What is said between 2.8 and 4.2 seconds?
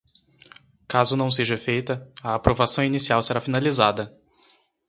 inicial será finalizada.